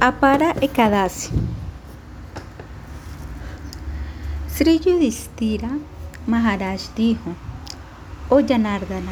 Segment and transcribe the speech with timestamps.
[0.00, 1.32] Apara Ekadasi.
[4.46, 5.70] Sri Yudhishthira
[6.24, 7.34] Maharaj dijo,
[8.28, 9.10] Oh Janardana,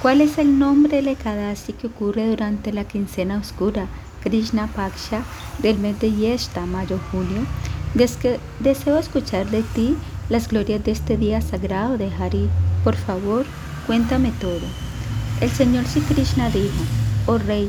[0.00, 3.86] ¿cuál es el nombre del Ekadasi que ocurre durante la quincena oscura,
[4.22, 5.24] Krishna Paksha,
[5.58, 7.42] del mes de Yeshta, mayo-julio?
[7.92, 9.94] Deseo escuchar de ti
[10.30, 12.48] las glorias de este día sagrado de Hari.
[12.82, 13.44] Por favor,
[13.86, 14.66] cuéntame todo.
[15.42, 16.82] El Señor Sri Krishna dijo,
[17.26, 17.68] Oh Rey,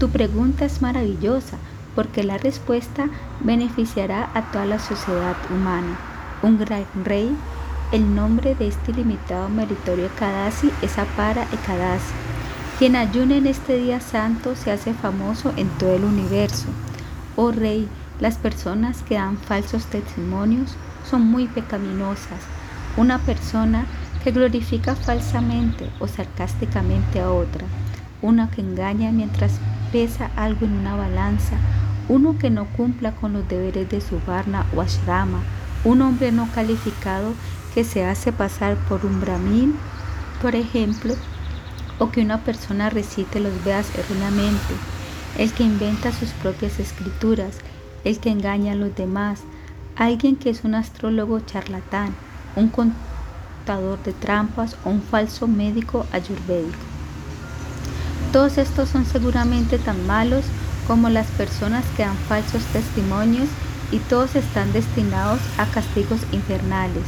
[0.00, 1.56] tu pregunta es maravillosa
[1.94, 3.08] porque la respuesta
[3.40, 5.98] beneficiará a toda la sociedad humana.
[6.42, 7.34] Un gran rey,
[7.92, 12.12] el nombre de este limitado meritorio Ekadasi es Apara Ekadasi.
[12.78, 16.66] Quien ayune en este día santo se hace famoso en todo el universo.
[17.36, 17.88] Oh rey,
[18.20, 20.76] las personas que dan falsos testimonios
[21.08, 22.40] son muy pecaminosas.
[22.96, 23.86] Una persona
[24.22, 27.64] que glorifica falsamente o sarcásticamente a otra.
[28.22, 29.60] Una que engaña mientras
[29.92, 31.56] pesa algo en una balanza
[32.08, 35.42] uno que no cumpla con los deberes de su varna o ashrama,
[35.84, 37.32] un hombre no calificado
[37.74, 39.74] que se hace pasar por un brahmin,
[40.40, 41.14] por ejemplo,
[41.98, 44.74] o que una persona recite los Vedas erróneamente,
[45.38, 47.58] el que inventa sus propias escrituras,
[48.04, 49.40] el que engaña a los demás,
[49.96, 52.14] alguien que es un astrólogo charlatán,
[52.56, 56.78] un contador de trampas o un falso médico ayurvédico.
[58.32, 60.44] Todos estos son seguramente tan malos
[60.86, 63.48] como las personas que dan falsos testimonios
[63.90, 67.04] y todos están destinados a castigos infernales.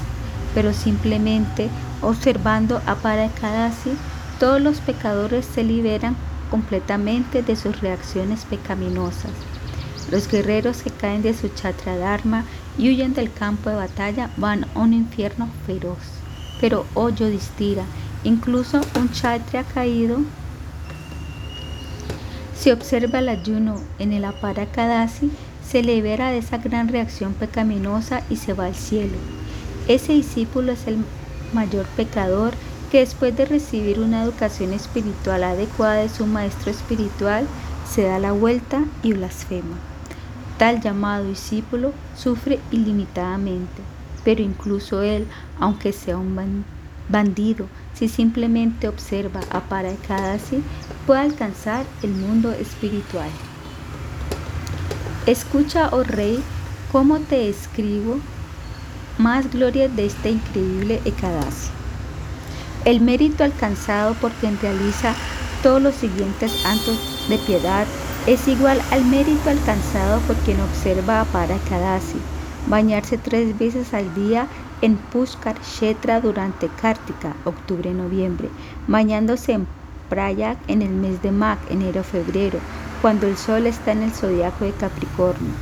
[0.54, 1.68] Pero simplemente
[2.02, 3.90] observando a Parakadasi,
[4.38, 6.16] todos los pecadores se liberan
[6.50, 9.32] completamente de sus reacciones pecaminosas.
[10.10, 12.44] Los guerreros que caen de su chatra dharma
[12.78, 15.98] y huyen del campo de batalla van a un infierno feroz.
[16.60, 17.82] Pero, oh Yodhistira,
[18.22, 20.18] incluso un chatra caído
[22.58, 25.30] si observa el ayuno en el Aparakadasi,
[25.66, 29.16] se libera de esa gran reacción pecaminosa y se va al cielo.
[29.88, 30.98] Ese discípulo es el
[31.52, 32.54] mayor pecador
[32.90, 37.46] que después de recibir una educación espiritual adecuada de su maestro espiritual,
[37.88, 39.76] se da la vuelta y blasfema.
[40.58, 43.82] Tal llamado discípulo sufre ilimitadamente,
[44.24, 45.26] pero incluso él,
[45.60, 46.75] aunque sea un bandido,
[47.94, 50.62] si simplemente observa a Parakadasi,
[51.06, 53.30] puede alcanzar el mundo espiritual.
[55.26, 56.42] Escucha, oh rey,
[56.92, 58.18] cómo te escribo
[59.18, 61.70] más gloria de este increíble Ekadasi.
[62.84, 65.14] El mérito alcanzado por quien realiza
[65.62, 67.86] todos los siguientes actos de piedad
[68.26, 72.18] es igual al mérito alcanzado por quien observa a Parakadasi.
[72.68, 74.48] Bañarse tres veces al día
[74.82, 78.48] en Pushkar Kshetra durante Kartika, octubre-noviembre,
[78.86, 79.66] bañándose en
[80.08, 82.58] Prayak en el mes de Mag, enero-febrero,
[83.02, 85.52] cuando el sol está en el zodiaco de Capricornio.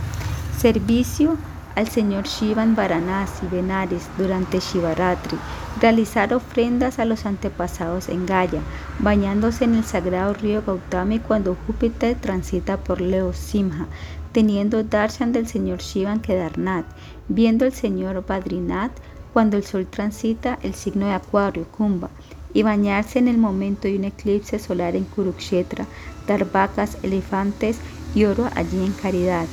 [0.58, 1.36] Servicio
[1.74, 5.38] al señor Shiva en Varanasi, Benares, durante Shivaratri.
[5.80, 8.60] Realizar ofrendas a los antepasados en Gaya,
[9.00, 13.86] bañándose en el sagrado río Gautami cuando Júpiter transita por Leo Simha,
[14.32, 16.86] teniendo darshan del señor Shiva en Kedarnath,
[17.28, 18.92] viendo el señor Badrinath
[19.32, 22.08] cuando el sol transita el signo de Acuario, Kumbha,
[22.52, 25.86] y bañarse en el momento de un eclipse solar en Kurukshetra,
[26.28, 27.78] dar vacas, elefantes
[28.14, 29.46] y oro allí en caridad.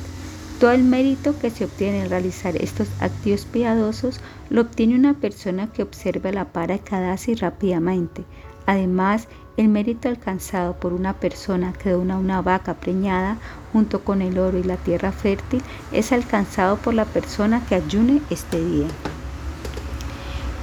[0.62, 5.66] Todo el mérito que se obtiene al realizar estos actos piadosos lo obtiene una persona
[5.72, 8.22] que observa la para Kadasi rápidamente.
[8.66, 13.38] Además, el mérito alcanzado por una persona que dona una vaca preñada
[13.72, 18.22] junto con el oro y la tierra fértil es alcanzado por la persona que ayune
[18.30, 18.86] este día.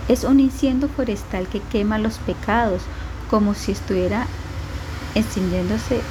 [0.08, 2.84] Es un incendio forestal que quema los pecados
[3.30, 4.28] como si estuviera
[5.16, 6.02] encendiéndose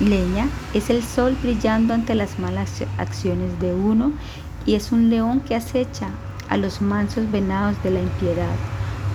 [0.00, 0.48] leña.
[0.72, 4.12] Es el sol brillando ante las malas acciones de uno
[4.66, 6.08] y es un león que acecha
[6.48, 8.54] a los mansos venados de la impiedad.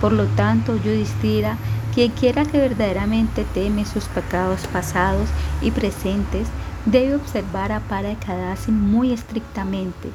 [0.00, 1.56] Por lo tanto, yo distira
[1.94, 5.28] quien quiera que verdaderamente teme sus pecados pasados
[5.60, 6.46] y presentes,
[6.86, 10.10] debe observar a Parakadasi muy estrictamente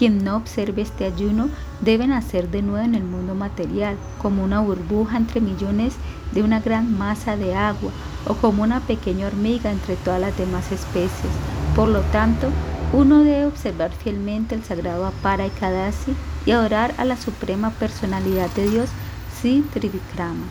[0.00, 1.50] quien no observe este ayuno
[1.82, 5.92] debe nacer de nuevo en el mundo material, como una burbuja entre millones
[6.32, 7.90] de una gran masa de agua
[8.26, 11.32] o como una pequeña hormiga entre todas las demás especies.
[11.74, 12.48] Por lo tanto,
[12.92, 16.14] uno debe observar fielmente el sagrado Apara y Kadasi
[16.44, 18.90] y adorar a la suprema personalidad de Dios,
[19.38, 20.46] Sri Trivikrama.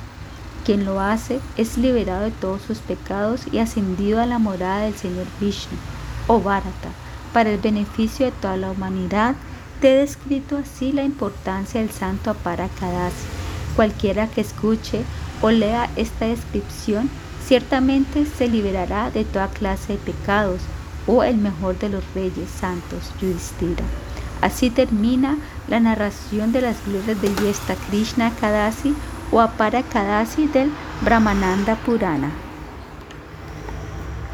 [0.65, 4.95] Quien lo hace es liberado de todos sus pecados y ascendido a la morada del
[4.95, 5.77] Señor Vishnu,
[6.27, 6.89] o Bharata
[7.33, 9.35] para el beneficio de toda la humanidad,
[9.81, 13.27] te he descrito así la importancia del santo Aparakadasi.
[13.75, 15.03] Cualquiera que escuche
[15.41, 17.09] o lea esta descripción
[17.49, 20.61] ciertamente se liberará de toda clase de pecados.
[21.07, 23.83] o el mejor de los reyes santos, Yudhishthira.
[24.41, 28.93] Así termina la narración de las glorias de Yesta Krishna Kadasi
[29.31, 30.69] o Apara Kadasi del
[31.01, 32.48] Brahmananda Purana.